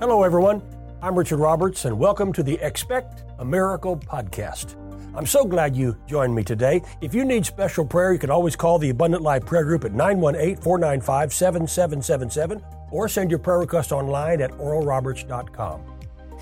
[0.00, 0.62] Hello, everyone.
[1.02, 4.74] I'm Richard Roberts, and welcome to the Expect a Miracle podcast.
[5.14, 6.80] I'm so glad you joined me today.
[7.02, 9.92] If you need special prayer, you can always call the Abundant Life Prayer Group at
[9.92, 15.82] 918 495 7777 or send your prayer request online at oralroberts.com.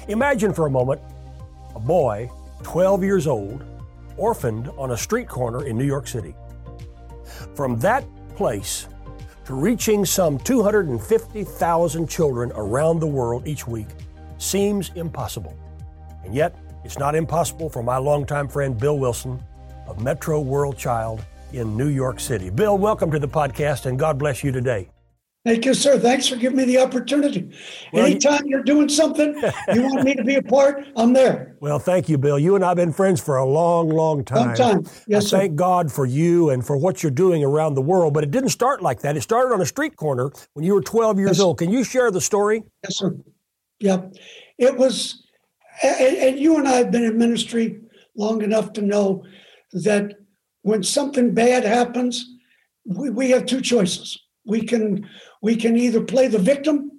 [0.07, 1.01] Imagine for a moment
[1.75, 2.31] a boy,
[2.63, 3.65] 12 years old,
[4.17, 6.33] orphaned on a street corner in New York City.
[7.57, 8.05] From that
[8.37, 8.87] place
[9.49, 13.87] to reaching some 250,000 children around the world each week
[14.37, 15.57] seems impossible.
[16.23, 19.43] And yet, it's not impossible for my longtime friend Bill Wilson
[19.87, 22.51] of Metro World Child in New York City.
[22.51, 24.91] Bill, welcome to the podcast and God bless you today.
[25.45, 25.99] Thank you, sir.
[25.99, 27.51] Thanks for giving me the opportunity.
[27.93, 29.35] Well, Anytime you, are doing something,
[29.73, 31.57] you want me to be a part, I'm there.
[31.61, 32.39] Well, thank you, Bill.
[32.39, 34.49] You and I have been friends for a long, long time.
[34.49, 34.87] Long time.
[35.07, 35.39] Yes, I sir.
[35.39, 38.15] Thank God for you and for what you're doing around the world.
[38.15, 39.17] But it didn't start like that.
[39.17, 41.41] It started on a street corner when you were 12 years yes.
[41.41, 41.59] old.
[41.59, 42.65] Can you share the story?
[42.83, 43.17] Yes, sir.
[43.79, 44.03] Yeah.
[44.59, 45.25] It was,
[45.83, 47.81] and, and you and I have been in ministry
[48.17, 49.25] long enough to know
[49.73, 50.15] that
[50.63, 52.27] when something bad happens,
[52.85, 54.19] we, we have two choices.
[54.49, 55.09] We can
[55.43, 56.91] we can either play the victim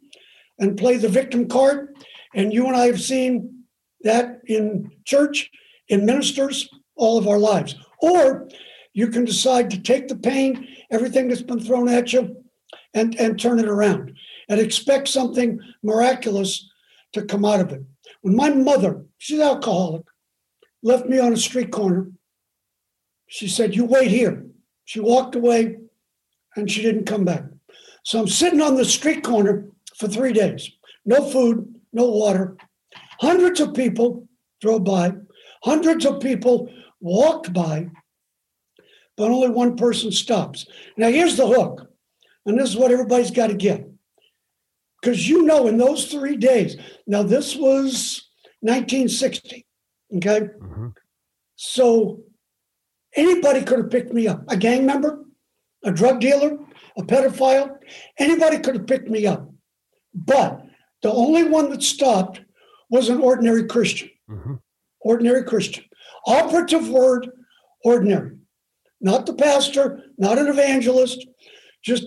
[0.59, 1.97] and play the victim card,
[2.35, 3.63] and you and I have seen
[4.01, 5.49] that in church,
[5.87, 7.75] in ministers, all of our lives.
[8.01, 8.47] Or
[8.93, 12.37] you can decide to take the pain, everything that's been thrown at you,
[12.93, 14.13] and, and turn it around
[14.47, 16.69] and expect something miraculous
[17.13, 17.81] to come out of it.
[18.21, 20.03] When my mother, she's alcoholic,
[20.83, 22.11] left me on a street corner,
[23.27, 24.45] she said, You wait here.
[24.85, 25.77] She walked away
[26.55, 27.43] and she didn't come back.
[28.03, 29.65] So I'm sitting on the street corner
[29.97, 30.71] for three days.
[31.05, 32.57] No food, no water.
[33.19, 34.27] Hundreds of people
[34.61, 35.13] drove by,
[35.63, 36.69] hundreds of people
[37.01, 37.89] walked by,
[39.17, 40.65] but only one person stops.
[40.97, 41.91] Now, here's the hook,
[42.45, 43.85] and this is what everybody's got to get.
[45.01, 46.75] Because you know, in those three days,
[47.07, 48.29] now this was
[48.61, 49.65] 1960,
[50.17, 50.39] okay?
[50.41, 50.87] Mm-hmm.
[51.55, 52.21] So
[53.15, 55.25] anybody could have picked me up a gang member,
[55.83, 56.57] a drug dealer,
[56.97, 57.77] a pedophile,
[58.17, 59.49] anybody could have picked me up.
[60.13, 60.61] But
[61.01, 62.41] the only one that stopped
[62.89, 64.09] was an ordinary Christian.
[64.29, 64.55] Mm-hmm.
[65.01, 65.85] Ordinary Christian.
[66.25, 67.29] Operative word,
[67.83, 68.35] ordinary.
[69.01, 71.25] Not the pastor, not an evangelist,
[71.81, 72.05] just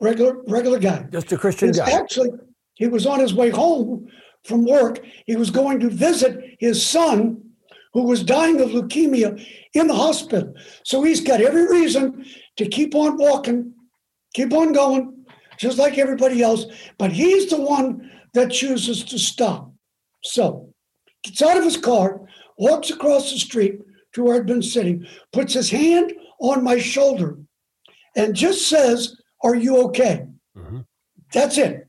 [0.00, 1.06] regular regular guy.
[1.10, 1.90] Just a Christian guy.
[1.90, 2.30] Actually,
[2.74, 4.08] he was on his way home
[4.44, 5.00] from work.
[5.26, 7.42] He was going to visit his son
[7.92, 10.54] who was dying of leukemia in the hospital.
[10.84, 13.74] So he's got every reason to keep on walking
[14.36, 15.24] keep on going,
[15.58, 16.66] just like everybody else.
[16.98, 19.72] But he's the one that chooses to stop.
[20.22, 20.74] So
[21.24, 22.20] gets out of his car,
[22.58, 23.80] walks across the street
[24.12, 27.38] to where I'd been sitting, puts his hand on my shoulder,
[28.14, 30.26] and just says, Are you okay?
[30.56, 30.80] Mm-hmm.
[31.32, 31.88] That's it.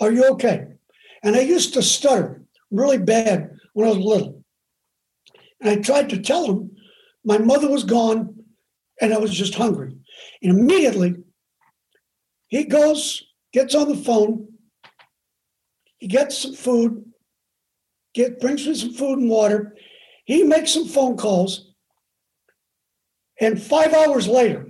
[0.00, 0.66] Are you okay?
[1.22, 4.42] And I used to stutter really bad when I was little.
[5.60, 6.70] And I tried to tell him
[7.22, 8.39] my mother was gone
[9.00, 9.96] and I was just hungry.
[10.42, 11.16] And immediately
[12.48, 14.48] he goes, gets on the phone,
[15.98, 17.04] he gets some food,
[18.14, 19.76] get brings me some food and water.
[20.24, 21.72] He makes some phone calls,
[23.40, 24.68] and five hours later,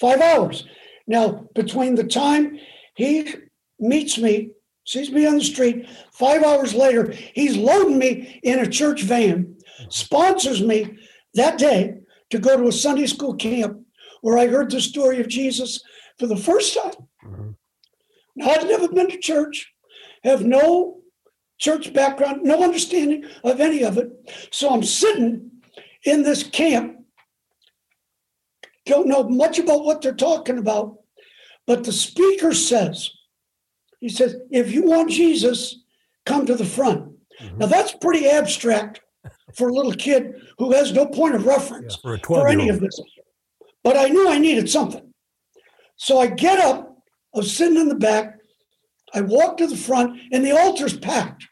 [0.00, 0.64] five hours.
[1.06, 2.58] Now, between the time
[2.94, 3.34] he
[3.78, 4.50] meets me,
[4.84, 9.56] sees me on the street, five hours later, he's loading me in a church van,
[9.88, 10.98] sponsors me
[11.34, 12.01] that day
[12.32, 13.78] to go to a Sunday school camp
[14.22, 15.82] where I heard the story of Jesus
[16.18, 16.94] for the first time.
[17.22, 17.50] Mm-hmm.
[18.36, 19.70] Now, I'd never been to church,
[20.24, 21.02] have no
[21.58, 24.08] church background, no understanding of any of it.
[24.50, 25.50] So I'm sitting
[26.04, 27.00] in this camp,
[28.86, 30.96] don't know much about what they're talking about,
[31.66, 33.10] but the speaker says,
[34.00, 35.76] he says, if you want Jesus,
[36.24, 37.12] come to the front.
[37.42, 37.58] Mm-hmm.
[37.58, 39.01] Now that's pretty abstract
[39.54, 42.80] for a little kid who has no point of reference yeah, for, for any of
[42.80, 43.00] this.
[43.84, 45.12] But I knew I needed something.
[45.96, 46.96] So I get up,
[47.34, 48.38] I was sitting in the back,
[49.14, 51.46] I walk to the front, and the altar's packed.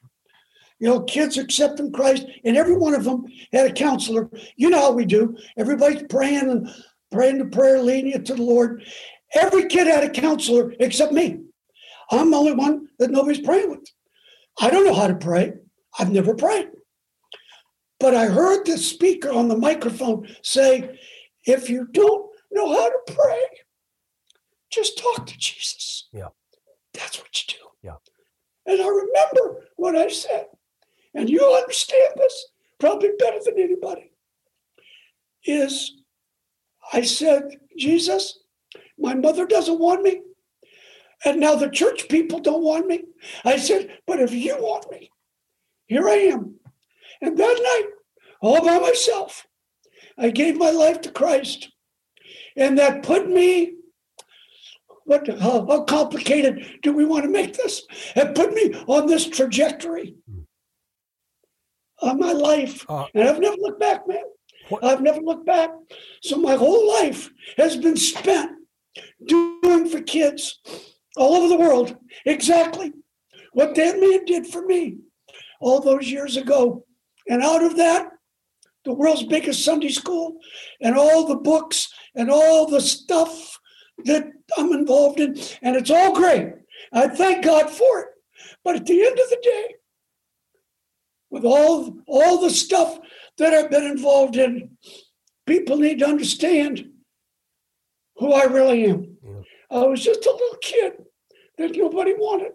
[0.78, 4.30] You know, kids accepting Christ, and every one of them had a counselor.
[4.56, 5.36] You know how we do.
[5.58, 6.70] Everybody's praying and
[7.12, 8.82] praying the prayer, leading you to the Lord.
[9.34, 11.40] Every kid had a counselor except me.
[12.10, 13.84] I'm the only one that nobody's praying with.
[14.58, 15.52] I don't know how to pray.
[15.98, 16.70] I've never prayed.
[18.00, 20.98] But I heard the speaker on the microphone say,
[21.44, 23.42] if you don't know how to pray,
[24.70, 26.08] just talk to Jesus.
[26.12, 26.28] Yeah.
[26.94, 27.64] That's what you do.
[27.82, 27.96] Yeah.
[28.66, 30.46] And I remember what I said,
[31.14, 32.46] and you'll understand this
[32.78, 34.12] probably better than anybody.
[35.44, 35.92] Is
[36.92, 38.38] I said, Jesus,
[38.98, 40.22] my mother doesn't want me,
[41.24, 43.04] And now the church people don't want me.
[43.44, 45.10] I said, but if you want me,
[45.86, 46.59] here I am.
[47.20, 47.90] And that night,
[48.40, 49.46] all by myself,
[50.18, 51.70] I gave my life to Christ.
[52.56, 53.74] And that put me,
[55.04, 57.82] what, how, how complicated do we want to make this?
[58.16, 60.16] It put me on this trajectory
[61.98, 62.84] of my life.
[62.88, 64.22] Uh, and I've never looked back, man.
[64.68, 64.84] What?
[64.84, 65.70] I've never looked back.
[66.22, 68.52] So my whole life has been spent
[69.26, 70.60] doing for kids
[71.16, 72.92] all over the world exactly
[73.52, 74.98] what that man did for me
[75.60, 76.84] all those years ago.
[77.28, 78.10] And out of that,
[78.84, 80.38] the world's biggest Sunday school
[80.80, 83.58] and all the books and all the stuff
[84.04, 84.26] that
[84.56, 85.38] I'm involved in.
[85.62, 86.54] And it's all great.
[86.92, 88.08] I thank God for it.
[88.64, 89.74] But at the end of the day,
[91.30, 92.98] with all, all the stuff
[93.38, 94.76] that I've been involved in,
[95.46, 96.90] people need to understand
[98.16, 99.16] who I really am.
[99.22, 99.40] Yeah.
[99.70, 100.92] I was just a little kid
[101.58, 102.52] that nobody wanted.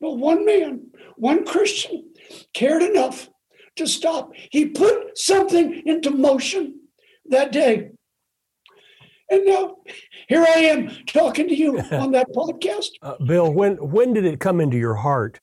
[0.00, 2.12] But one man, one Christian,
[2.54, 3.28] cared enough
[3.78, 4.32] to stop.
[4.50, 6.80] He put something into motion
[7.26, 7.90] that day.
[9.30, 9.76] And now
[10.28, 12.88] here I am talking to you on that podcast.
[13.02, 15.40] Uh, Bill, when when did it come into your heart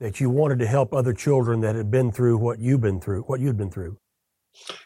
[0.00, 3.22] that you wanted to help other children that had been through what you've been through,
[3.22, 3.98] what you'd been through?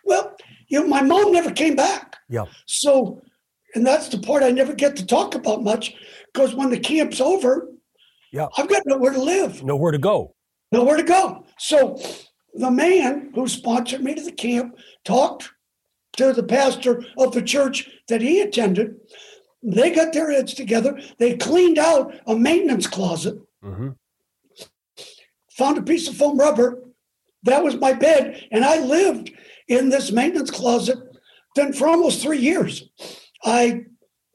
[0.04, 0.36] Well,
[0.68, 2.16] you know, my mom never came back.
[2.28, 2.46] Yeah.
[2.66, 3.20] So,
[3.74, 5.94] and that's the part I never get to talk about much
[6.32, 7.68] because when the camp's over,
[8.32, 10.34] yeah, I've got nowhere to live, nowhere to go,
[10.72, 11.44] nowhere to go.
[11.58, 12.00] So,
[12.54, 15.50] the man who sponsored me to the camp talked
[16.16, 18.96] to the pastor of the church that he attended.
[19.62, 21.00] They got their heads together.
[21.18, 23.38] They cleaned out a maintenance closet.
[23.62, 23.90] Mm-hmm
[25.60, 26.82] found a piece of foam rubber.
[27.42, 28.48] That was my bed.
[28.50, 29.30] And I lived
[29.68, 30.98] in this maintenance closet
[31.54, 32.88] then for almost three years.
[33.44, 33.84] I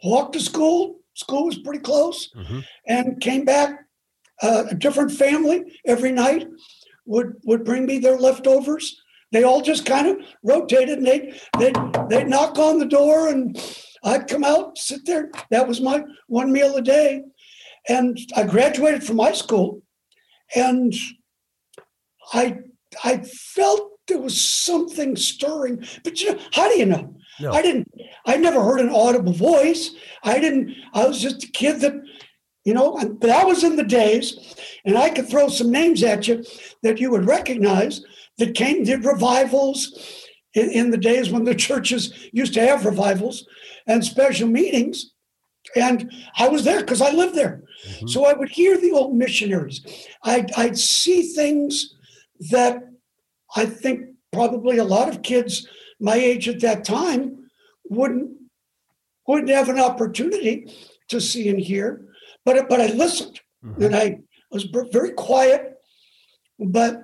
[0.03, 0.99] walked to school.
[1.15, 2.59] School was pretty close, mm-hmm.
[2.87, 3.81] and came back.
[4.41, 6.45] Uh, a different family every night
[7.05, 9.01] would would bring me their leftovers.
[9.31, 11.73] They all just kind of rotated, and they they
[12.09, 13.59] they'd knock on the door, and
[14.03, 15.31] I'd come out, sit there.
[15.51, 17.21] That was my one meal a day,
[17.89, 19.81] and I graduated from high school
[20.53, 20.93] and
[22.33, 22.59] I
[23.03, 25.85] I felt there was something stirring.
[26.03, 27.15] But you know, how do you know?
[27.39, 27.51] No.
[27.51, 27.91] I didn't.
[28.25, 29.91] I never heard an audible voice.
[30.23, 30.75] I didn't.
[30.93, 31.93] I was just a kid that,
[32.65, 32.97] you know.
[33.19, 36.43] But I was in the days, and I could throw some names at you
[36.83, 38.01] that you would recognize
[38.37, 43.47] that came did revivals in, in the days when the churches used to have revivals
[43.87, 45.11] and special meetings.
[45.75, 47.63] And I was there because I lived there.
[47.87, 48.07] Mm-hmm.
[48.07, 49.81] So I would hear the old missionaries.
[50.23, 51.95] I'd, I'd see things
[52.51, 52.83] that
[53.55, 55.67] I think probably a lot of kids
[55.99, 57.49] my age at that time
[57.89, 58.31] wouldn't
[59.27, 60.71] wouldn't have an opportunity
[61.07, 62.05] to see and hear.
[62.45, 63.83] But but I listened mm-hmm.
[63.83, 64.19] and I
[64.51, 65.73] was very quiet.
[66.57, 67.01] But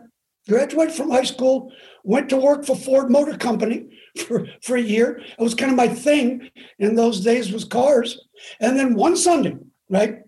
[0.48, 1.72] graduated from high school,
[2.04, 3.90] went to work for Ford Motor Company
[4.26, 5.20] for, for a year.
[5.20, 6.50] It was kind of my thing
[6.80, 8.20] in those days was cars.
[8.60, 9.58] And then one Sunday,
[9.90, 10.20] right?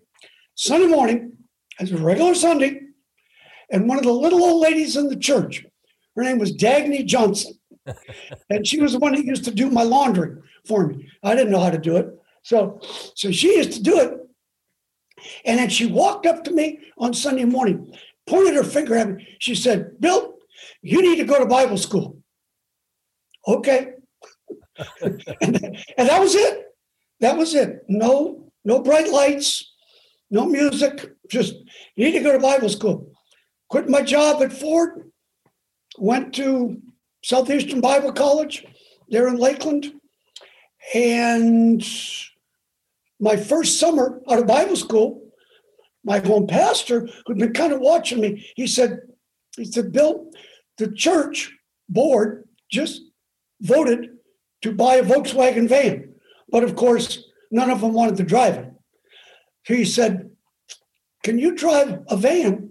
[0.54, 1.32] Sunday morning,
[1.80, 2.80] as a regular Sunday,
[3.70, 5.64] and one of the little old ladies in the church,
[6.14, 7.54] her name was Dagny Johnson.
[8.50, 10.36] and she was the one that used to do my laundry
[10.66, 11.08] for me.
[11.22, 12.08] I didn't know how to do it.
[12.42, 12.78] So,
[13.14, 14.23] so she used to do it.
[15.44, 17.92] And then she walked up to me on Sunday morning,
[18.26, 19.36] pointed her finger at me.
[19.38, 20.34] She said, Bill,
[20.82, 22.18] you need to go to Bible school.
[23.46, 23.92] Okay.
[25.02, 25.22] and,
[25.98, 26.64] and that was it.
[27.20, 27.84] That was it.
[27.88, 29.72] No, no bright lights,
[30.30, 31.12] no music.
[31.30, 31.54] Just
[31.96, 33.12] need to go to Bible school.
[33.68, 35.10] Quit my job at Ford.
[35.98, 36.80] Went to
[37.22, 38.66] Southeastern Bible College
[39.08, 39.92] there in Lakeland.
[40.94, 41.82] And
[43.24, 45.22] my first summer out of Bible school,
[46.04, 49.00] my home pastor, who'd been kind of watching me, he said,
[49.56, 50.30] he said, Bill,
[50.76, 51.50] the church
[51.88, 53.00] board just
[53.62, 54.10] voted
[54.60, 56.14] to buy a Volkswagen van.
[56.50, 58.70] But of course, none of them wanted to drive it.
[59.64, 60.30] He said,
[61.22, 62.70] Can you drive a van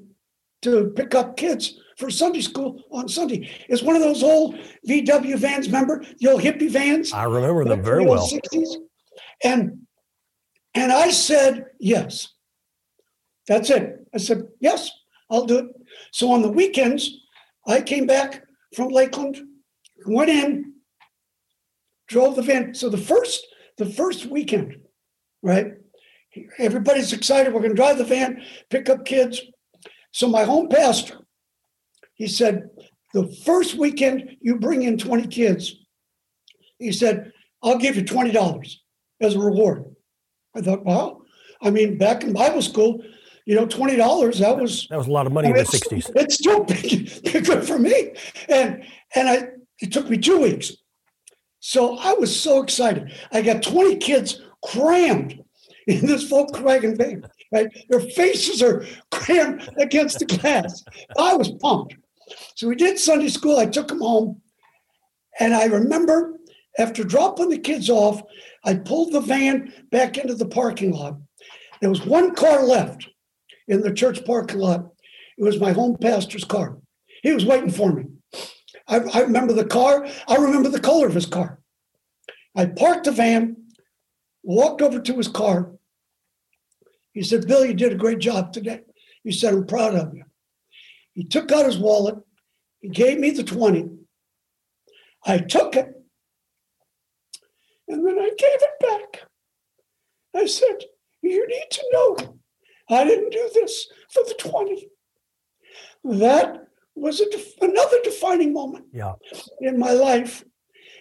[0.61, 3.49] to pick up kids for Sunday school on Sunday?
[3.69, 4.55] It's one of those old
[4.87, 7.11] VW vans, remember the old hippie vans?
[7.11, 8.29] I remember them very well.
[8.29, 8.75] 60s.
[9.43, 9.83] And
[10.75, 12.29] and I said, yes.
[13.47, 14.07] That's it.
[14.13, 14.89] I said, yes,
[15.29, 15.65] I'll do it.
[16.11, 17.09] So on the weekends,
[17.67, 18.43] I came back
[18.75, 19.37] from Lakeland,
[20.05, 20.73] went in,
[22.07, 22.73] drove the van.
[22.73, 23.45] So the first,
[23.77, 24.77] the first weekend,
[25.41, 25.73] right?
[26.57, 27.53] Everybody's excited.
[27.53, 29.41] We're going to drive the van, pick up kids.
[30.11, 31.19] So my home pastor,
[32.15, 32.69] he said,
[33.13, 35.75] the first weekend you bring in 20 kids,
[36.79, 38.75] he said, I'll give you $20
[39.21, 39.92] as a reward.
[40.55, 41.21] I thought, wow.
[41.61, 43.03] I mean, back in Bible school,
[43.45, 45.65] you know, twenty dollars that was that was a lot of money I mean, in
[45.65, 46.09] the sixties.
[46.15, 46.63] It's still
[47.41, 48.13] good for me,
[48.47, 48.83] and
[49.15, 49.47] and I
[49.79, 50.73] it took me two weeks,
[51.59, 53.11] so I was so excited.
[53.31, 55.43] I got twenty kids crammed
[55.87, 57.25] in this Volkswagen van.
[57.51, 60.83] Right, their faces are crammed against the glass.
[61.19, 61.95] I was pumped.
[62.55, 63.59] So we did Sunday school.
[63.59, 64.41] I took them home,
[65.39, 66.39] and I remember
[66.77, 68.21] after dropping the kids off,
[68.63, 71.17] I pulled the van back into the parking lot.
[71.81, 73.09] There was one car left
[73.67, 74.87] in the church parking lot.
[75.37, 76.77] It was my home pastor's car.
[77.21, 78.05] He was waiting for me.
[78.87, 80.07] I, I remember the car.
[80.27, 81.59] I remember the color of his car.
[82.55, 83.57] I parked the van,
[84.43, 85.71] walked over to his car.
[87.13, 88.81] He said, Bill, you did a great job today.
[89.23, 90.23] He said, I'm proud of you.
[91.13, 92.15] He took out his wallet.
[92.81, 93.89] He gave me the 20.
[95.25, 95.92] I took it.
[97.87, 99.23] And then I gave it back.
[100.35, 100.83] I said,
[101.21, 102.37] You need to know
[102.89, 104.89] I didn't do this for the 20.
[106.03, 109.13] That was def- another defining moment yeah.
[109.61, 110.43] in my life.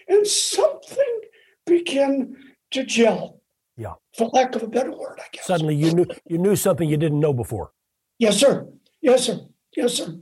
[0.07, 1.19] And something
[1.65, 2.35] began
[2.71, 3.41] to gel.
[3.77, 3.93] Yeah.
[4.17, 5.45] For lack of a better word, I guess.
[5.47, 7.71] Suddenly you knew you knew something you didn't know before.
[8.19, 8.67] Yes, sir.
[9.01, 9.39] Yes, sir.
[9.75, 10.15] Yes, sir.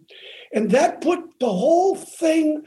[0.53, 2.63] And that put the whole thing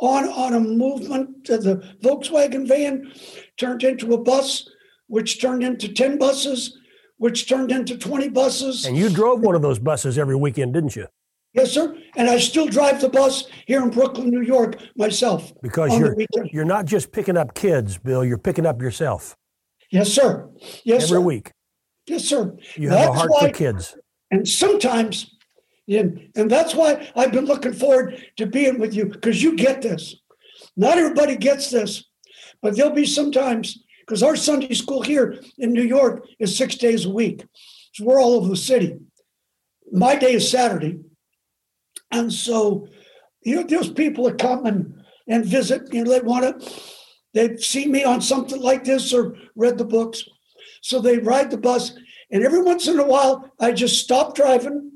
[0.00, 1.44] on, on a movement.
[1.44, 3.12] The Volkswagen van
[3.56, 4.68] turned into a bus,
[5.06, 6.78] which turned into 10 buses,
[7.16, 8.86] which turned into 20 buses.
[8.86, 11.06] And you drove one of those buses every weekend, didn't you?
[11.54, 11.96] Yes, sir.
[12.16, 15.52] And I still drive the bus here in Brooklyn, New York myself.
[15.62, 16.14] Because you're
[16.52, 19.34] you're not just picking up kids, Bill, you're picking up yourself.
[19.90, 20.48] Yes, sir.
[20.84, 21.20] Yes, Every sir.
[21.20, 21.50] week.
[22.06, 22.54] Yes, sir.
[22.76, 23.96] You have That's a heart why, for kids.
[24.30, 25.34] And sometimes,
[25.88, 29.82] and, and that's why I've been looking forward to being with you, because you get
[29.82, 30.16] this.
[30.76, 32.04] Not everybody gets this,
[32.60, 37.04] but there'll be sometimes because our Sunday school here in New York is six days
[37.04, 37.44] a week.
[37.94, 38.96] So we're all over the city.
[39.92, 41.00] My day is Saturday.
[42.10, 42.88] And so,
[43.42, 44.94] you know, there's people that come and,
[45.26, 46.72] and visit, you know, they want to,
[47.34, 50.24] they've seen me on something like this or read the books.
[50.80, 51.92] So they ride the bus.
[52.30, 54.92] And every once in a while, I just stop driving,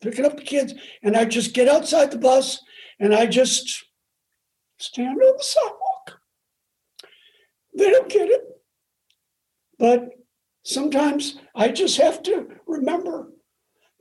[0.00, 2.60] picking up the kids, and I just get outside the bus
[2.98, 3.84] and I just
[4.78, 5.86] stand on the sidewalk
[7.76, 8.42] they don't get it.
[9.78, 10.08] But
[10.64, 13.32] sometimes I just have to remember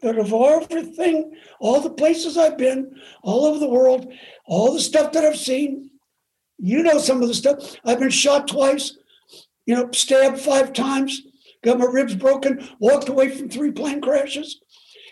[0.01, 4.11] that of everything, all the places I've been, all over the world,
[4.45, 5.89] all the stuff that I've seen,
[6.57, 7.75] you know some of the stuff.
[7.83, 8.97] I've been shot twice,
[9.65, 11.21] you know, stabbed five times,
[11.63, 14.61] got my ribs broken, walked away from three plane crashes.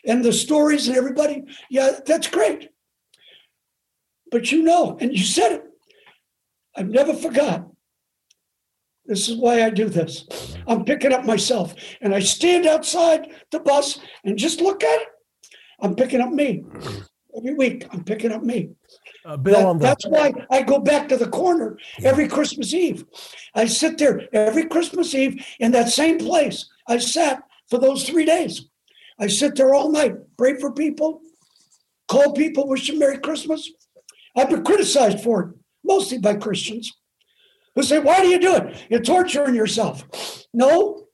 [0.06, 2.70] And the stories and everybody, yeah, that's great.
[4.32, 5.64] But you know, and you said it,
[6.76, 7.68] I've never forgot
[9.06, 10.26] this is why I do this.
[10.66, 15.08] I'm picking up myself and I stand outside the bus and just look at it.
[15.82, 16.64] I'm picking up me.
[17.36, 18.70] Every week, I'm picking up me.
[19.26, 23.06] Uh, Bill, that, that's why I go back to the corner every Christmas Eve.
[23.56, 26.70] I sit there every Christmas Eve in that same place.
[26.88, 28.70] I sat for those three days.
[29.20, 31.22] I sit there all night, pray for people,
[32.08, 33.70] call people, wish them Merry Christmas.
[34.36, 36.92] I've been criticized for it, mostly by Christians
[37.76, 38.86] who say, Why do you do it?
[38.90, 40.04] You're torturing yourself.
[40.54, 41.08] No,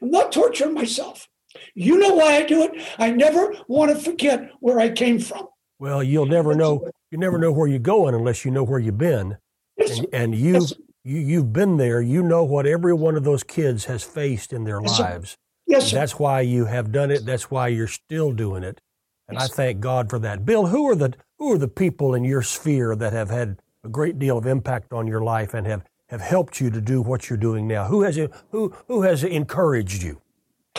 [0.00, 1.28] I'm not torturing myself.
[1.74, 2.82] You know why I do it?
[2.98, 5.48] I never want to forget where I came from.
[5.78, 6.88] Well, you'll never know.
[7.10, 9.36] You never know where you're going unless you know where you've been.
[9.76, 10.72] Yes, and, and you, yes,
[11.04, 12.00] you, you've been there.
[12.00, 15.36] You know what every one of those kids has faced in their yes, lives.
[15.66, 15.96] Yes, sir.
[15.96, 17.26] That's why you have done it.
[17.26, 18.80] That's why you're still doing it.
[19.28, 20.44] And I thank God for that.
[20.44, 23.88] Bill, who are the who are the people in your sphere that have had a
[23.88, 27.28] great deal of impact on your life and have have helped you to do what
[27.28, 27.86] you're doing now?
[27.86, 28.16] Who has
[28.50, 30.20] who who has encouraged you?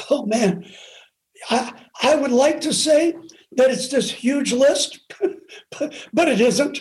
[0.10, 0.65] Oh man,
[1.50, 3.13] I I would like to say
[3.58, 5.00] that it's this huge list,
[6.13, 6.79] but, it isn't.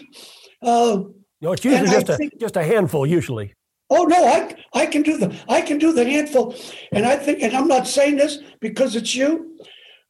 [0.62, 1.00] Uh,
[1.40, 3.06] no, it's usually just a think, just a handful.
[3.06, 3.54] Usually.
[3.88, 6.54] Oh no, I I can do the I can do the handful,
[6.92, 9.58] and I think, and I'm not saying this because it's you,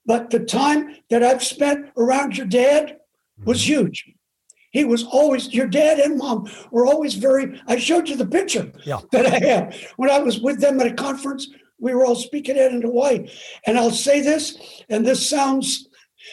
[0.06, 2.99] but the time that I've spent around your dad
[3.45, 3.87] was mm-hmm.
[3.87, 4.04] huge.
[4.71, 8.71] He was always, your dad and mom were always very, I showed you the picture
[8.85, 9.00] yeah.
[9.12, 9.92] that I have.
[9.97, 13.30] When I was with them at a conference, we were all speaking at in Hawaii.
[13.66, 15.88] And I'll say this, and this sounds,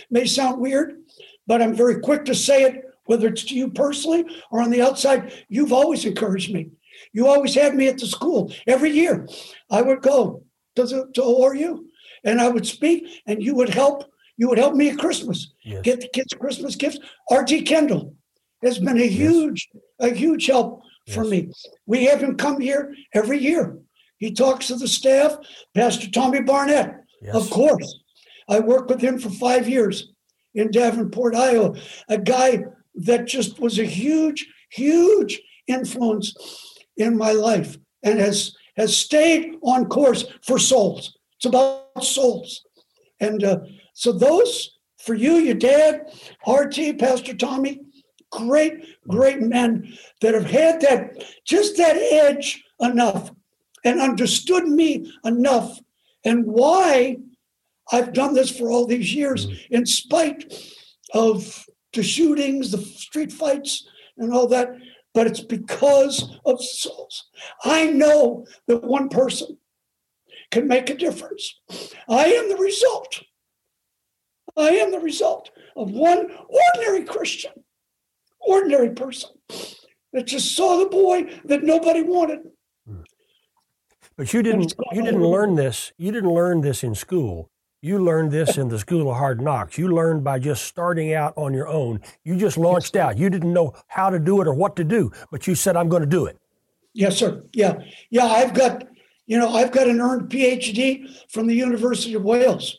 [0.09, 0.97] may sound weird,
[1.47, 4.81] but I'm very quick to say it, whether it's to you personally or on the
[4.81, 5.45] outside.
[5.47, 6.71] You've always encouraged me.
[7.13, 9.27] You always had me at the school every year.
[9.69, 10.43] I would go
[10.75, 11.79] to, the, to ORU
[12.23, 14.05] and I would speak, and you would help.
[14.35, 15.83] You would help me at Christmas, yes.
[15.83, 16.97] get the kids Christmas gifts.
[17.29, 17.61] R.T.
[17.61, 18.15] Kendall,
[18.63, 20.11] has been a huge, yes.
[20.11, 20.81] a huge help
[21.13, 21.31] for yes.
[21.31, 21.51] me.
[21.85, 23.77] We have him come here every year
[24.17, 25.37] He talks to the staff,
[25.75, 26.95] Pastor Tommy Barnett,
[27.31, 27.99] of course.
[28.49, 30.11] I worked with him for five years
[30.55, 31.75] in Davenport, Iowa,
[32.09, 32.63] a guy
[32.95, 36.33] that just was a huge, huge influence
[36.97, 41.15] in my life and has has stayed on course for souls.
[41.37, 42.63] It's about souls.
[43.19, 43.59] And uh,
[43.93, 46.11] so those for you, your dad,
[46.47, 47.81] RT, Pastor Tommy,
[48.31, 53.31] great, great men that have had that just that edge enough
[53.83, 55.79] and understood me enough
[56.25, 57.17] and why
[57.91, 60.53] I've done this for all these years, in spite
[61.13, 63.85] of the shootings, the street fights,
[64.17, 64.69] and all that.
[65.13, 67.25] But it's because of souls.
[67.63, 69.57] I know that one person
[70.51, 71.59] can make a difference.
[72.09, 73.21] I am the result.
[74.57, 77.51] I am the result of one ordinary Christian,
[78.39, 79.31] ordinary person
[80.13, 82.39] that just saw the boy that nobody wanted.
[84.15, 85.91] But you didn't you didn't learn this.
[85.97, 87.49] You didn't learn this in school.
[87.83, 89.77] You learned this in the school of hard knocks.
[89.77, 91.99] You learned by just starting out on your own.
[92.23, 93.17] You just launched out.
[93.17, 95.89] You didn't know how to do it or what to do, but you said, I'm
[95.89, 96.39] going to do it.
[96.93, 97.43] Yes, sir.
[97.51, 97.73] Yeah.
[98.09, 98.27] Yeah.
[98.27, 98.87] I've got,
[99.25, 102.77] you know, I've got an earned PhD from the University of Wales.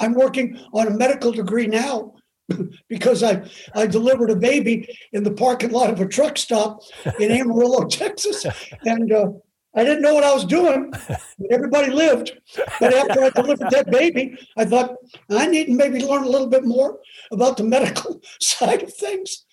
[0.00, 2.14] I'm working on a medical degree now
[2.88, 6.80] because I, I delivered a baby in the parking lot of a truck stop
[7.20, 8.46] in Amarillo, Texas.
[8.86, 9.32] And, uh,
[9.74, 10.92] I didn't know what I was doing.
[11.50, 12.32] Everybody lived.
[12.78, 14.96] But after I delivered that baby, I thought
[15.30, 16.98] I need to maybe learn a little bit more
[17.30, 19.44] about the medical side of things.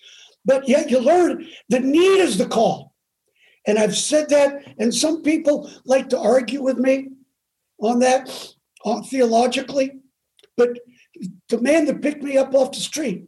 [0.44, 2.94] But yet you learn the need is the call.
[3.66, 7.10] And I've said that, and some people like to argue with me
[7.78, 10.00] on that on theologically.
[10.56, 10.78] But
[11.48, 13.26] the man that picked me up off the street,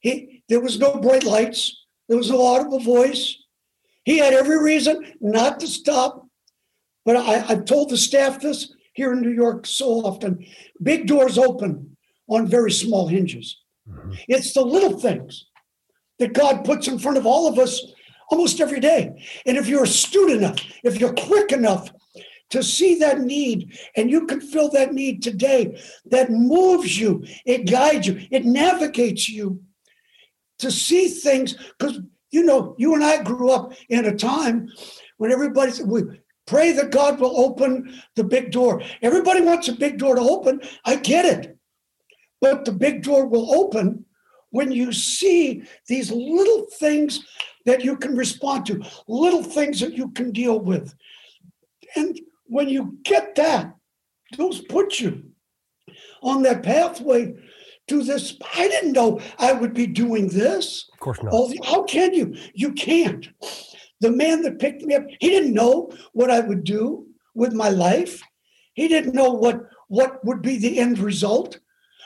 [0.00, 1.76] he there was no bright lights,
[2.08, 3.41] there was no audible voice.
[4.04, 6.26] He had every reason not to stop.
[7.04, 10.44] But I, have told the staff this here in New York so often
[10.82, 11.96] big doors open
[12.28, 13.58] on very small hinges.
[13.88, 14.12] Mm-hmm.
[14.28, 15.46] It's the little things
[16.18, 17.82] that God puts in front of all of us
[18.30, 19.10] almost every day.
[19.46, 21.90] And if you're astute enough, if you're quick enough
[22.50, 27.68] to see that need and you can fill that need today, that moves you, it
[27.70, 29.62] guides you, it navigates you
[30.60, 31.98] to see things because
[32.32, 34.68] you know, you and I grew up in a time
[35.18, 36.02] when everybody said, we
[36.46, 38.82] pray that God will open the big door.
[39.02, 40.60] Everybody wants a big door to open.
[40.84, 41.56] I get it.
[42.40, 44.04] But the big door will open
[44.50, 47.24] when you see these little things
[47.64, 50.94] that you can respond to, little things that you can deal with.
[51.94, 53.74] And when you get that,
[54.36, 55.24] those put you
[56.22, 57.34] on that pathway
[57.88, 58.36] do this.
[58.56, 60.88] I didn't know I would be doing this.
[60.92, 61.30] Of course not.
[61.30, 62.34] The, how can you?
[62.54, 63.28] You can't.
[64.00, 67.68] The man that picked me up, he didn't know what I would do with my
[67.68, 68.20] life.
[68.74, 71.58] He didn't know what what would be the end result.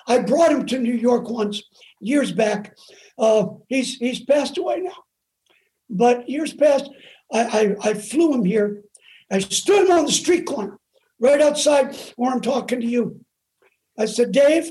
[0.08, 1.62] I brought him to New York once
[2.00, 2.76] years back.
[3.18, 5.04] Uh, he's he's passed away now,
[5.88, 6.90] but years past,
[7.32, 8.82] I, I I flew him here.
[9.30, 10.78] I stood him on the street corner,
[11.18, 13.20] right outside where I'm talking to you.
[13.98, 14.70] I said, Dave,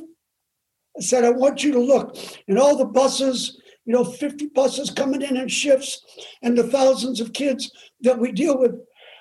[1.01, 2.17] said, I want you to look.
[2.47, 6.03] And all the buses, you know, 50 buses coming in in shifts,
[6.41, 8.75] and the thousands of kids that we deal with.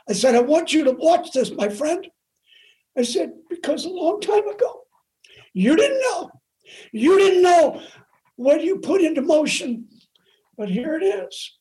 [0.09, 2.07] I said, I want you to watch this, my friend.
[2.97, 4.83] I said, because a long time ago,
[5.53, 6.31] you didn't know.
[6.93, 7.83] You didn't know
[8.37, 9.89] what you put into motion,
[10.57, 11.59] but here it is.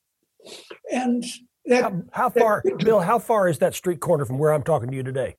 [0.91, 1.23] And
[1.65, 4.63] that, how, how far, that, Bill, how far is that street corner from where I'm
[4.63, 5.37] talking to you today?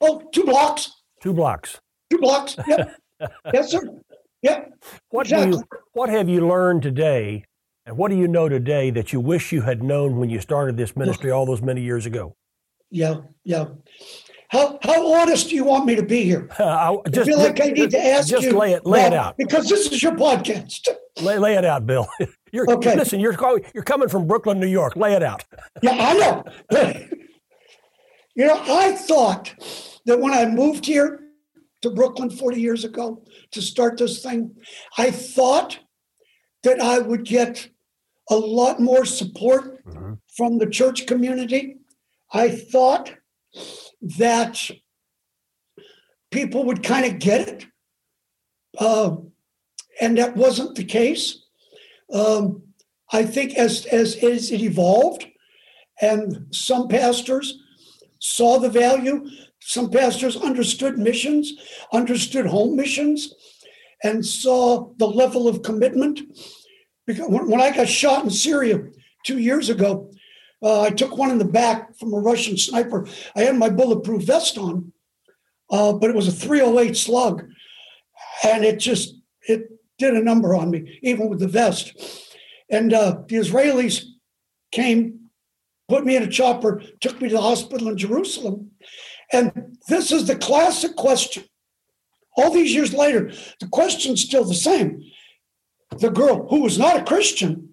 [0.00, 0.90] Oh, two blocks.
[1.22, 1.80] Two blocks.
[2.10, 2.56] Two blocks.
[2.66, 2.96] Yep.
[3.52, 3.80] Yes, sir.
[4.42, 4.64] Yeah.
[5.10, 5.52] What exactly.
[5.52, 7.44] do you, what have you learned today,
[7.86, 10.76] and what do you know today that you wish you had known when you started
[10.76, 12.36] this ministry all those many years ago?
[12.90, 13.66] Yeah, yeah.
[14.50, 16.48] How how honest do you want me to be here?
[16.58, 18.50] Uh, I, just, I feel like I need to ask just you.
[18.50, 20.88] Just lay it lay it out because this is your podcast.
[21.20, 22.08] Lay lay it out, Bill.
[22.52, 22.96] You're okay.
[22.96, 23.20] listen.
[23.20, 23.36] You're
[23.74, 24.96] you're coming from Brooklyn, New York.
[24.96, 25.44] Lay it out.
[25.82, 26.44] Yeah, I know.
[28.34, 29.54] you know, I thought
[30.06, 31.27] that when I moved here,
[31.82, 34.56] to Brooklyn 40 years ago to start this thing,
[34.96, 35.78] I thought
[36.62, 37.68] that I would get
[38.30, 40.14] a lot more support mm-hmm.
[40.36, 41.76] from the church community.
[42.32, 43.14] I thought
[44.18, 44.70] that
[46.30, 47.66] people would kind of get it.
[48.78, 49.16] Uh,
[50.00, 51.42] and that wasn't the case.
[52.12, 52.62] Um,
[53.12, 55.26] I think as, as, as it evolved,
[56.00, 57.58] and some pastors
[58.20, 59.26] saw the value,
[59.74, 61.52] some pastors understood missions,
[61.92, 63.34] understood home missions,
[64.02, 66.16] and saw the level of commitment.
[67.06, 68.76] Because when I got shot in Syria
[69.26, 70.10] two years ago,
[70.60, 73.00] Uh, I took one in the back from a Russian sniper.
[73.38, 74.92] I had my bulletproof vest on,
[75.70, 77.36] uh, but it was a 308 slug,
[78.42, 79.14] and it just
[79.52, 79.62] it
[79.98, 81.84] did a number on me, even with the vest.
[82.76, 84.04] And uh, the Israelis
[84.72, 85.30] came,
[85.88, 88.56] put me in a chopper, took me to the hospital in Jerusalem.
[89.32, 91.44] And this is the classic question.
[92.36, 95.02] All these years later, the question's still the same.
[95.98, 97.70] The girl, who was not a Christian,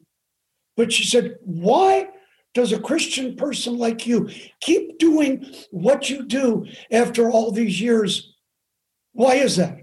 [0.75, 2.09] but she said, Why
[2.53, 4.29] does a Christian person like you
[4.61, 8.33] keep doing what you do after all these years?
[9.11, 9.77] Why is that?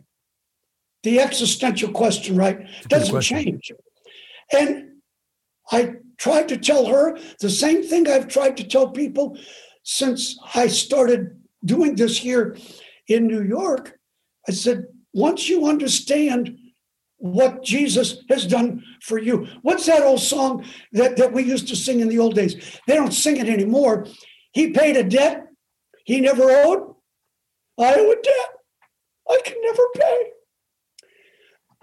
[1.03, 2.67] The existential question, right?
[2.89, 3.45] Doesn't question.
[3.45, 3.73] change.
[4.53, 4.89] And
[5.71, 9.39] I tried to tell her the same thing I've tried to tell people
[9.83, 12.57] since I started doing this here
[13.09, 13.99] in New York.
[14.49, 16.59] I said, once you understand
[17.19, 19.47] what Jesus has done for you.
[19.63, 22.81] What's that old song that, that we used to sing in the old days?
[22.89, 24.07] They don't sing it anymore.
[24.53, 25.47] He paid a debt
[26.05, 26.95] he never owed.
[27.79, 28.49] I owe a debt
[29.29, 30.31] I can never pay.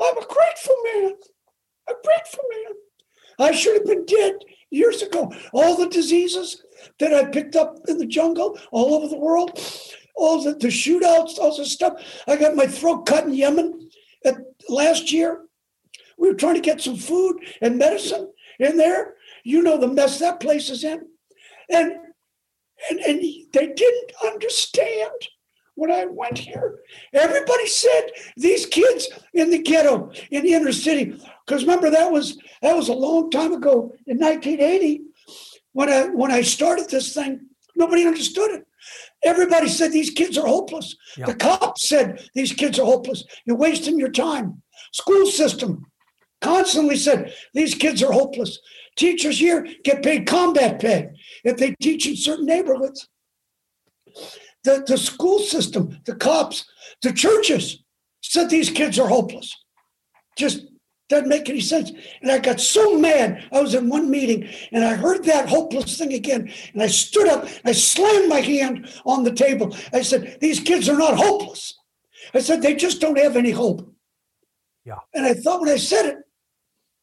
[0.02, 1.14] I'm a grateful man.
[1.90, 2.74] A grateful man.
[3.40, 4.34] I should have been dead
[4.70, 5.32] years ago.
[5.54, 6.64] All the diseases
[7.00, 9.60] that I picked up in the jungle all over the world,
[10.16, 11.94] all the, the shootouts, all this stuff.
[12.28, 13.90] I got my throat cut in Yemen
[14.26, 14.36] at,
[14.68, 15.46] last year.
[16.18, 19.16] We were trying to get some food and medicine in there.
[19.44, 21.08] You know the mess that place is in.
[21.70, 21.94] And
[22.90, 25.12] and, and they didn't understand
[25.80, 26.80] when I went here.
[27.14, 32.38] Everybody said these kids in the ghetto, in the inner city, because remember that was
[32.62, 35.02] that was a long time ago in 1980
[35.72, 37.48] when I when I started this thing.
[37.76, 38.68] Nobody understood it.
[39.24, 40.96] Everybody said these kids are hopeless.
[41.18, 43.24] The cops said these kids are hopeless.
[43.46, 44.62] You're wasting your time.
[44.92, 45.86] School system
[46.42, 48.60] constantly said these kids are hopeless.
[48.98, 51.08] Teachers here get paid combat pay
[51.46, 53.08] if they teach in certain neighborhoods
[54.64, 56.66] the, the school system, the cops,
[57.02, 57.84] the churches
[58.22, 59.56] said these kids are hopeless.
[60.38, 60.66] Just
[61.10, 61.92] doesn't make any sense.
[62.22, 63.44] And I got so mad.
[63.52, 66.52] I was in one meeting and I heard that hopeless thing again.
[66.74, 69.76] And I stood up, I slammed my hand on the table.
[69.92, 71.76] I said, These kids are not hopeless.
[72.34, 73.92] I said, They just don't have any hope.
[74.86, 75.00] Yeah.
[75.14, 76.18] And I thought when I said it,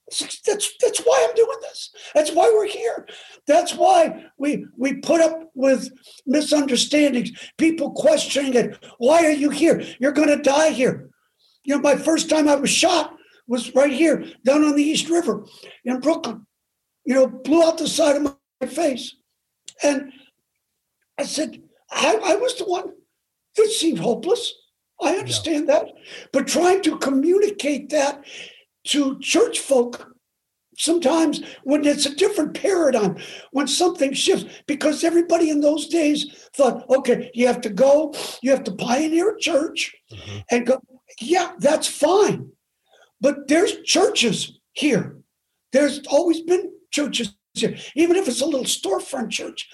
[0.09, 1.90] that's that's why I'm doing this.
[2.14, 3.09] That's why we're here.
[3.47, 5.90] That's why we we put up with
[6.27, 8.85] misunderstandings, people questioning it.
[8.99, 9.83] Why are you here?
[9.99, 11.11] You're going to die here.
[11.64, 13.14] You know, my first time I was shot
[13.49, 15.45] was right here, down on the East River
[15.85, 16.47] in Brooklyn.
[17.05, 19.14] You know, blew out the side of my face,
[19.83, 20.12] and
[21.19, 22.92] I said, I, I was the one
[23.57, 24.53] that seemed hopeless.
[25.03, 25.81] I understand yeah.
[25.81, 25.88] that,
[26.33, 28.25] but trying to communicate that
[28.87, 30.16] to church folk
[30.79, 33.16] sometimes when it's a different paradigm,
[33.53, 38.51] when something shifts, because everybody in those days thought, okay, you have to go, you
[38.51, 40.38] have to pioneer a church mm-hmm.
[40.51, 40.81] and go,
[41.20, 42.51] yeah, that's fine.
[43.20, 45.16] But there's churches here.
[45.72, 49.68] There's always been churches here, even if it's a little storefront church.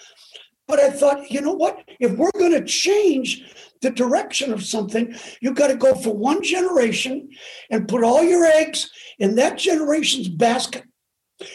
[0.72, 1.84] But I thought, you know what?
[2.00, 3.44] If we're going to change
[3.82, 7.28] the direction of something, you've got to go for one generation
[7.68, 10.84] and put all your eggs in that generation's basket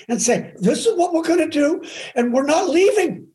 [0.07, 1.81] and say, this is what we're going to do.
[2.13, 3.29] And we're not leaving.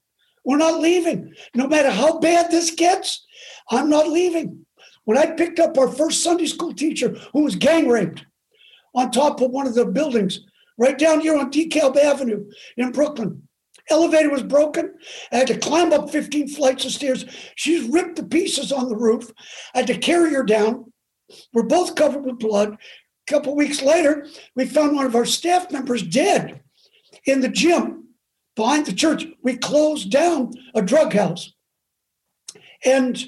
[0.44, 1.34] We're not leaving.
[1.56, 3.26] No matter how bad this gets,
[3.68, 4.64] I'm not leaving.
[5.02, 8.24] When I picked up our first Sunday school teacher who was gang raped
[8.94, 10.38] on top of one of the buildings
[10.78, 13.48] right down here on DeKalb Avenue in Brooklyn,
[13.92, 14.94] elevator was broken.
[15.30, 17.24] I had to climb up 15 flights of stairs.
[17.54, 19.30] She's ripped to pieces on the roof.
[19.74, 20.92] I had to carry her down.
[21.52, 22.72] We're both covered with blood.
[22.72, 24.26] A couple weeks later,
[24.56, 26.62] we found one of our staff members dead
[27.24, 28.08] in the gym
[28.56, 29.26] behind the church.
[29.42, 31.52] We closed down a drug house.
[32.84, 33.22] And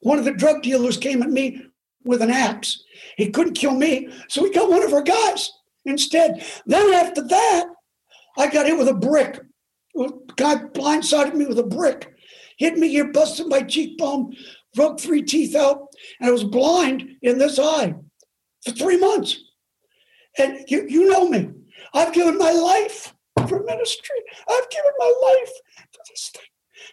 [0.00, 1.62] one of the drug dealers came at me
[2.04, 2.82] with an axe.
[3.16, 5.50] He couldn't kill me, so we got one of our guys
[5.84, 6.44] instead.
[6.66, 7.66] Then after that,
[8.36, 9.40] I got hit with a brick.
[9.94, 12.14] Guy blindsided me with a brick,
[12.56, 14.34] hit me here, busted my cheekbone,
[14.74, 15.88] broke three teeth out,
[16.20, 17.94] and I was blind in this eye
[18.64, 19.38] for three months.
[20.38, 21.50] And you, you know me.
[21.92, 23.14] I've given my life
[23.48, 24.16] for ministry.
[24.48, 25.52] I've given my life
[25.92, 26.42] for this thing.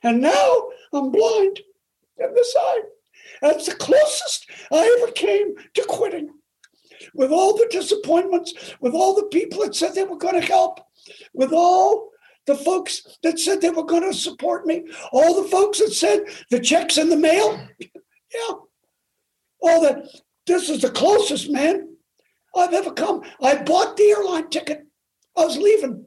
[0.04, 1.62] And now I'm blind
[2.18, 2.82] in this eye.
[3.42, 6.32] That's the closest I ever came to quitting.
[7.14, 10.82] With all the disappointments, with all the people that said they were going to help,
[11.34, 12.10] with all
[12.50, 16.26] the folks that said they were going to support me, all the folks that said
[16.50, 17.60] the checks in the mail.
[17.80, 18.56] yeah.
[19.62, 20.08] All that
[20.48, 21.96] this is the closest, man,
[22.56, 23.22] I've ever come.
[23.42, 24.86] I bought the airline ticket.
[25.38, 26.06] I was leaving.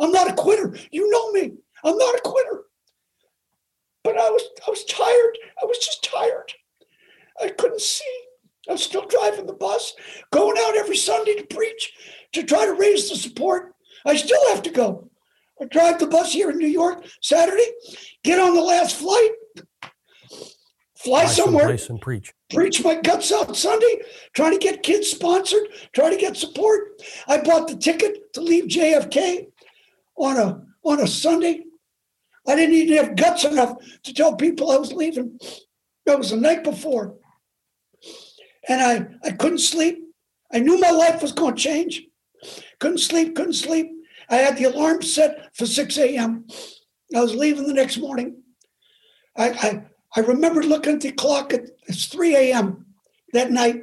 [0.00, 0.74] I'm not a quitter.
[0.90, 1.52] You know me.
[1.84, 2.62] I'm not a quitter.
[4.02, 5.38] But I was I was tired.
[5.62, 6.52] I was just tired.
[7.40, 8.04] I couldn't see.
[8.68, 9.94] I'm still driving the bus,
[10.30, 11.92] going out every Sunday to preach,
[12.32, 13.74] to try to raise the support.
[14.06, 15.10] I still have to go.
[15.60, 17.66] I drive the bus here in New York Saturday,
[18.24, 19.30] get on the last flight,
[20.96, 22.32] fly somewhere, and preach.
[22.50, 24.02] Preach my guts out Sunday,
[24.34, 27.00] trying to get kids sponsored, trying to get support.
[27.26, 29.48] I bought the ticket to leave JFK
[30.16, 31.62] on a on a Sunday.
[32.46, 35.38] I didn't even have guts enough to tell people I was leaving.
[36.06, 37.14] It was the night before.
[38.68, 39.98] And I, I couldn't sleep.
[40.52, 42.02] I knew my life was going to change.
[42.80, 43.90] Couldn't sleep, couldn't sleep.
[44.28, 46.46] I had the alarm set for 6 a.m.
[47.14, 48.42] I was leaving the next morning.
[49.36, 49.84] I, I,
[50.16, 52.86] I remember looking at the clock at it's 3 a.m.
[53.32, 53.82] that night.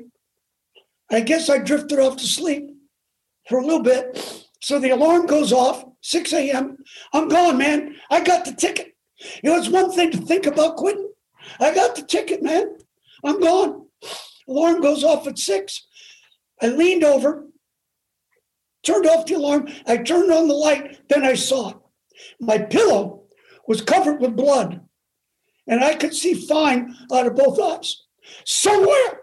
[1.11, 2.69] I guess I drifted off to sleep
[3.47, 4.45] for a little bit.
[4.61, 6.77] So the alarm goes off, 6 a.m.
[7.13, 7.95] I'm gone, man.
[8.09, 8.95] I got the ticket.
[9.43, 11.11] You know, it's one thing to think about quitting.
[11.59, 12.77] I got the ticket, man.
[13.23, 13.87] I'm gone.
[14.47, 15.87] Alarm goes off at six.
[16.61, 17.45] I leaned over,
[18.83, 19.67] turned off the alarm.
[19.85, 21.07] I turned on the light.
[21.09, 21.77] Then I saw it.
[22.39, 23.23] My pillow
[23.67, 24.81] was covered with blood
[25.69, 28.03] and I could see fine out of both eyes.
[28.43, 29.21] Somewhere,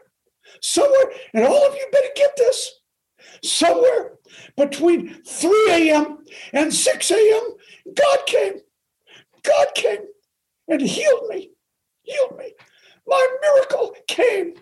[0.62, 2.73] somewhere, and all of you better get this.
[3.42, 4.12] Somewhere
[4.57, 6.19] between 3 a.m.
[6.53, 8.55] and 6 a.m., God came.
[9.42, 10.03] God came
[10.69, 11.51] and healed me.
[12.03, 12.55] Healed me.
[13.07, 14.55] My miracle came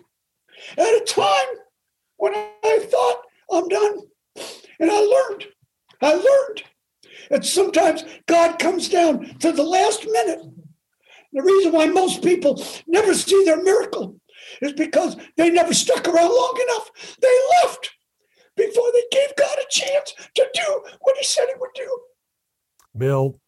[0.77, 1.59] at a time
[2.17, 4.01] when I thought I'm done.
[4.79, 5.45] And I learned.
[6.01, 6.63] I learned
[7.29, 10.41] that sometimes God comes down to the last minute
[11.35, 14.15] the reason why most people never see their miracle
[14.61, 17.17] is because they never stuck around long enough.
[17.21, 17.91] They left
[18.55, 21.99] before they gave God a chance to do what He said He would do.
[22.97, 23.41] Bill,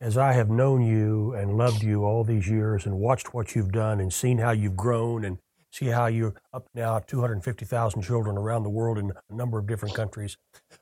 [0.00, 3.72] as I have known you and loved you all these years and watched what you've
[3.72, 5.38] done and seen how you've grown and
[5.72, 9.94] see how you're up now 250,000 children around the world in a number of different
[9.94, 10.36] countries.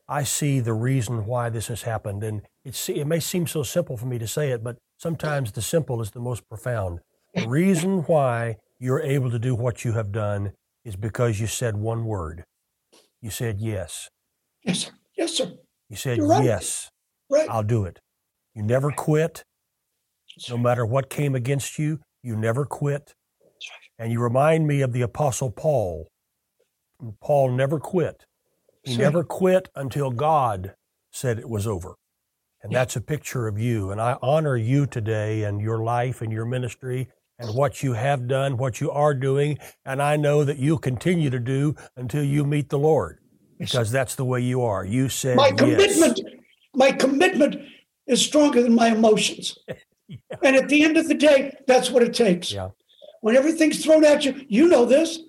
[0.09, 2.23] I see the reason why this has happened.
[2.25, 5.63] And it's, it may seem so simple for me to say it, but sometimes the
[5.63, 7.01] simple is the most profound.
[7.35, 10.53] The reason why you're able to do what you have done
[10.85, 12.45] is because you said one word.
[13.23, 14.11] You said yes.
[14.65, 14.91] Yes, sir.
[15.17, 15.53] Yes, sir.
[15.89, 16.45] You said right.
[16.45, 16.91] yes.
[17.31, 17.49] Right.
[17.49, 18.01] I'll do it.
[18.55, 19.45] You never quit.
[20.49, 23.15] No matter what came against you, you never quit.
[24.01, 26.09] And you remind me of the Apostle Paul.
[27.21, 28.25] Paul never quit.
[28.83, 30.73] He never quit until God
[31.13, 31.97] said it was over.
[32.63, 33.91] And that's a picture of you.
[33.91, 37.09] And I honor you today and your life and your ministry
[37.39, 39.59] and what you have done, what you are doing.
[39.85, 43.19] And I know that you'll continue to do until you meet the Lord
[43.59, 44.83] because that's the way you are.
[44.83, 46.41] You said my commitment, yes.
[46.75, 47.57] my commitment
[48.07, 49.59] is stronger than my emotions.
[50.09, 50.17] yeah.
[50.43, 52.51] And at the end of the day, that's what it takes.
[52.51, 52.71] Yeah
[53.21, 55.21] when everything's thrown at you, you know this.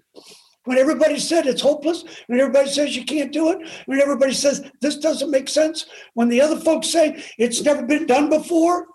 [0.65, 4.63] When everybody said it's hopeless, when everybody says you can't do it, when everybody says
[4.79, 8.85] this doesn't make sense, when the other folks say it's never been done before,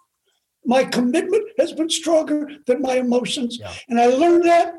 [0.65, 3.59] my commitment has been stronger than my emotions.
[3.59, 3.73] Yeah.
[3.89, 4.75] And I learned that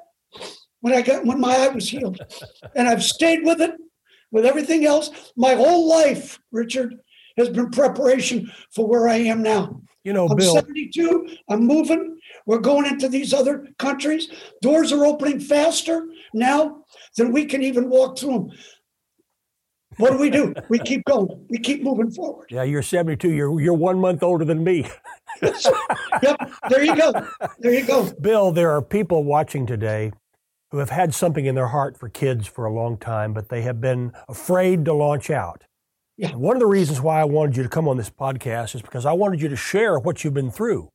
[0.82, 2.20] when I got when my eye was healed.
[2.76, 3.76] and I've stayed with it
[4.32, 5.10] with everything else.
[5.36, 6.96] My whole life, Richard,
[7.38, 9.82] has been preparation for where I am now.
[10.04, 11.38] You know, I'm Bill, 72.
[11.50, 12.18] I'm moving.
[12.48, 14.30] We're going into these other countries.
[14.62, 16.84] Doors are opening faster now
[17.18, 18.52] than we can even walk through them.
[19.98, 20.54] What do we do?
[20.70, 21.46] We keep going.
[21.50, 22.48] We keep moving forward.
[22.50, 23.30] Yeah, you're 72.
[23.30, 24.90] You're you're one month older than me.
[25.42, 26.38] yep.
[26.70, 27.12] There you go.
[27.60, 28.12] There you go.
[28.22, 30.12] Bill, there are people watching today
[30.72, 33.62] who have had something in their heart for kids for a long time, but they
[33.62, 35.64] have been afraid to launch out.
[36.18, 36.36] Yeah.
[36.36, 39.06] one of the reasons why I wanted you to come on this podcast is because
[39.06, 40.90] I wanted you to share what you've been through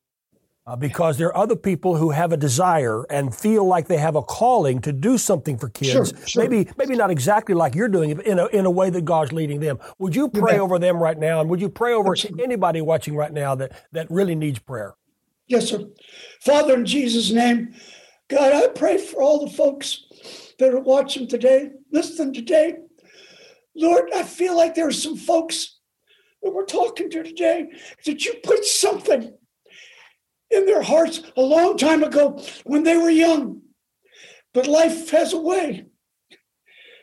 [0.67, 4.15] uh, because there are other people who have a desire and feel like they have
[4.15, 6.11] a calling to do something for kids.
[6.11, 6.49] Sure, sure.
[6.49, 9.61] Maybe maybe not exactly like you're doing, in a in a way that God's leading
[9.61, 9.79] them.
[9.99, 12.45] Would you pray over them right now, and would you pray over Absolutely.
[12.45, 14.95] anybody watching right now that that really needs prayer?
[15.49, 15.85] Yes, sir.
[16.41, 17.75] Father, in Jesus' name,
[18.29, 20.05] God, I pray for all the folks
[20.59, 22.77] that are watching today, listening today.
[23.75, 25.79] Lord, I feel like there are some folks
[26.43, 27.69] that we're talking to today
[28.05, 29.33] that you put something
[30.53, 33.63] in their hearts a long time ago when they were young.
[34.55, 35.87] But life has a way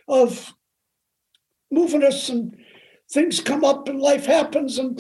[0.08, 0.54] of
[1.72, 2.56] moving us and
[3.12, 5.00] things come up and life happens and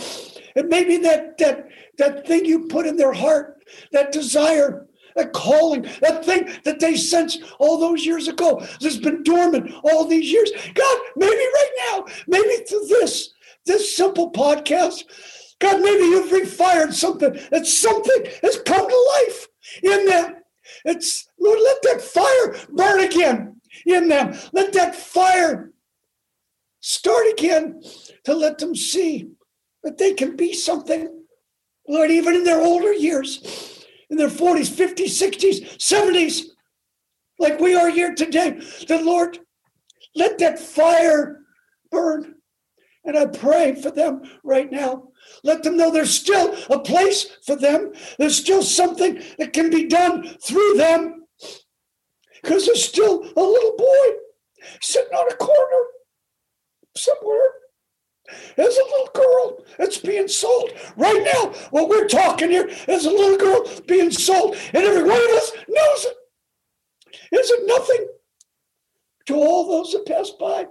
[0.55, 5.33] it may be that that that thing you put in their heart, that desire, that
[5.33, 10.31] calling, that thing that they sensed all those years ago that's been dormant all these
[10.31, 10.51] years.
[10.73, 13.31] God, maybe right now, maybe through this,
[13.65, 15.03] this simple podcast,
[15.59, 19.47] God, maybe you've refired something, that something has come to life
[19.83, 20.35] in them.
[20.85, 24.37] It's Lord, let that fire burn again in them.
[24.53, 25.71] Let that fire
[26.79, 27.81] start again
[28.23, 29.29] to let them see
[29.83, 31.23] that they can be something.
[31.87, 36.43] Lord, even in their older years, in their 40s, 50s, 60s, 70s,
[37.39, 39.39] like we are here today, the Lord,
[40.15, 41.41] let that fire
[41.89, 42.35] burn.
[43.05, 45.08] And I pray for them right now.
[45.43, 47.93] Let them know there's still a place for them.
[48.17, 51.25] There's still something that can be done through them.
[52.41, 54.17] Because there's still a little boy
[54.82, 55.86] sitting on a corner
[56.95, 57.38] somewhere.
[58.56, 60.71] There's a little girl that's being sold.
[60.95, 65.17] Right now, what we're talking here is a little girl being sold, and every one
[65.17, 66.17] of us knows it.
[67.32, 68.08] Is it nothing
[69.28, 70.67] to all those that pass by?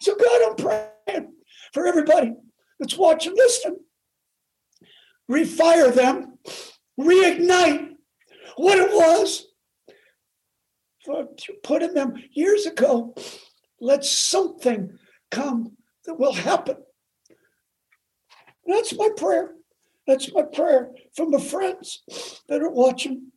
[0.00, 1.32] So, God, I'm praying
[1.72, 2.32] for everybody
[2.80, 3.78] that's watching, listening.
[5.30, 6.38] Refire them,
[6.98, 7.94] reignite
[8.56, 9.46] what it was
[11.04, 11.28] for
[11.62, 13.14] put in them years ago.
[13.80, 14.98] Let something
[15.30, 16.76] come that will happen.
[18.66, 19.54] That's my prayer.
[20.06, 22.02] That's my prayer for my friends
[22.48, 23.30] that are watching.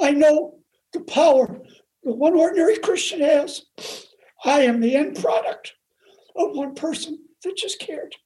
[0.00, 0.58] I know
[0.92, 1.60] the power
[2.02, 3.62] that one ordinary Christian has.
[4.44, 5.74] I am the end product
[6.36, 8.16] of one person that just cared.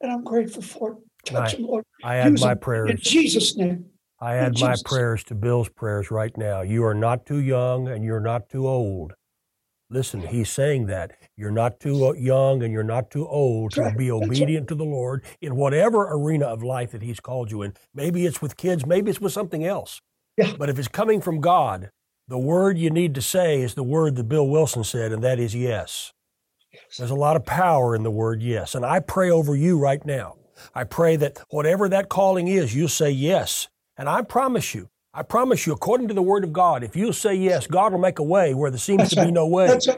[0.00, 0.98] And I'm grateful for it.
[1.26, 1.84] Touch I, Lord.
[2.02, 2.90] I add my prayers.
[2.90, 3.86] In Jesus' name.
[4.20, 6.62] I add my prayers to Bill's prayers right now.
[6.62, 9.12] You are not too young and you're not too old.
[9.90, 11.12] Listen, he's saying that.
[11.36, 15.22] You're not too young and you're not too old to be obedient to the Lord
[15.40, 17.74] in whatever arena of life that he's called you in.
[17.94, 20.00] Maybe it's with kids, maybe it's with something else.
[20.36, 20.54] Yeah.
[20.58, 21.90] But if it's coming from God,
[22.26, 25.38] the word you need to say is the word that Bill Wilson said, and that
[25.38, 26.12] is yes.
[26.98, 28.74] There's a lot of power in the word yes.
[28.74, 30.36] And I pray over you right now.
[30.74, 33.68] I pray that whatever that calling is, you'll say yes.
[33.96, 37.12] And I promise you, I promise you, according to the word of God, if you'll
[37.12, 39.26] say yes, God will make a way where there seems That's to right.
[39.26, 39.68] be no way.
[39.68, 39.88] That's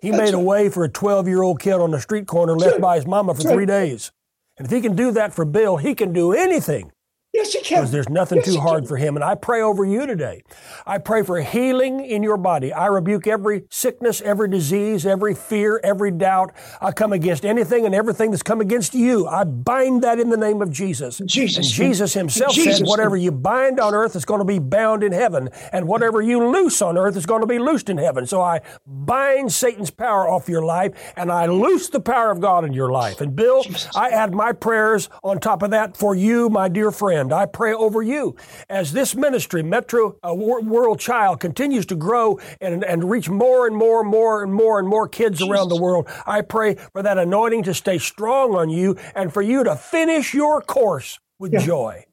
[0.00, 2.56] he That's made a way for a 12 year old kid on the street corner
[2.56, 4.12] left by his mama for three days.
[4.56, 6.92] And if he can do that for Bill, he can do anything
[7.38, 7.78] Yes, he can.
[7.78, 8.88] Because there's nothing yes, too hard can.
[8.88, 9.14] for him.
[9.14, 10.42] And I pray over you today.
[10.84, 12.72] I pray for healing in your body.
[12.72, 16.52] I rebuke every sickness, every disease, every fear, every doubt.
[16.80, 19.28] I come against anything and everything that's come against you.
[19.28, 21.18] I bind that in the name of Jesus.
[21.26, 21.58] Jesus.
[21.58, 22.78] And Jesus himself Jesus.
[22.78, 25.48] said, whatever you bind on earth is going to be bound in heaven.
[25.72, 28.26] And whatever you loose on earth is going to be loosed in heaven.
[28.26, 32.64] So I bind Satan's power off your life and I loose the power of God
[32.64, 33.20] in your life.
[33.20, 33.94] And Bill, Jesus.
[33.94, 37.40] I add my prayers on top of that for you, my dear friend friend.
[37.40, 38.36] I pray over you
[38.68, 43.76] as this ministry, Metro uh, World Child, continues to grow and, and reach more and
[43.76, 45.50] more and more and more and more kids Jesus.
[45.50, 46.08] around the world.
[46.26, 50.34] I pray for that anointing to stay strong on you and for you to finish
[50.34, 51.60] your course with yeah.
[51.60, 52.04] joy.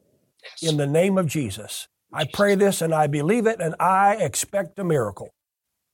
[0.44, 0.72] Yes.
[0.72, 1.88] In the name of Jesus.
[2.14, 5.34] I pray this and I believe it and I expect a miracle.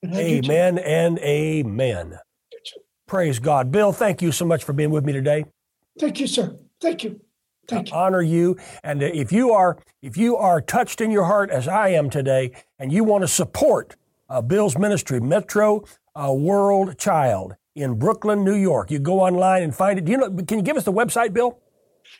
[0.05, 2.19] Amen and amen.
[3.07, 3.71] Praise God.
[3.71, 5.45] Bill, thank you so much for being with me today.
[5.99, 6.57] Thank you, sir.
[6.79, 7.21] Thank you.
[7.67, 8.57] Thank honor you.
[8.83, 12.51] And if you are if you are touched in your heart as I am today,
[12.79, 13.95] and you want to support
[14.29, 15.83] uh, Bill's ministry, Metro
[16.15, 20.05] uh, World Child in Brooklyn, New York, you go online and find it.
[20.05, 20.29] Do you know?
[20.29, 21.59] Can you give us the website, Bill?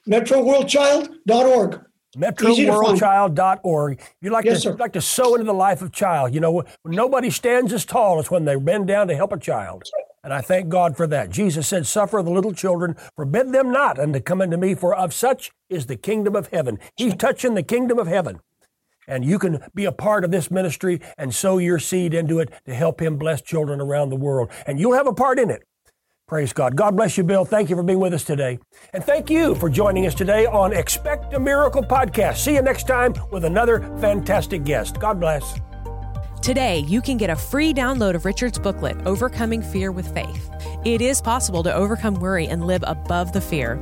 [0.08, 1.82] MetroWorldChild.org.
[2.18, 4.02] MetroWorldChild.org.
[4.22, 6.34] You like yes, to like to sow into the life of child.
[6.34, 9.84] You know, nobody stands as tall as when they bend down to help a child.
[10.24, 11.30] And I thank God for that.
[11.30, 15.14] Jesus said, Suffer the little children, forbid them not unto come unto me, for of
[15.14, 16.80] such is the kingdom of heaven.
[16.96, 18.40] He's touching the kingdom of heaven.
[19.08, 22.54] And you can be a part of this ministry and sow your seed into it
[22.66, 24.52] to help him bless children around the world.
[24.68, 25.64] And you'll have a part in it.
[26.28, 26.78] Praise God.
[26.78, 27.44] God bless you, Bill.
[27.44, 28.58] Thank you for being with us today.
[28.94, 32.38] And thank you for joining us today on Expect a Miracle podcast.
[32.38, 34.98] See you next time with another fantastic guest.
[34.98, 35.71] God bless.
[36.42, 40.50] Today, you can get a free download of Richard's booklet, Overcoming Fear with Faith.
[40.84, 43.76] It is possible to overcome worry and live above the fear.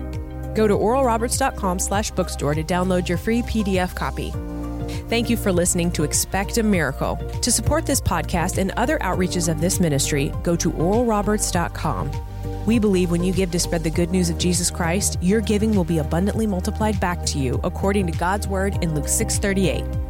[0.55, 4.33] Go to oralroberts.com slash bookstore to download your free PDF copy.
[5.07, 7.15] Thank you for listening to Expect a Miracle.
[7.15, 12.11] To support this podcast and other outreaches of this ministry, go to oralroberts.com.
[12.65, 15.73] We believe when you give to spread the good news of Jesus Christ, your giving
[15.73, 20.08] will be abundantly multiplied back to you according to God's word in Luke 638.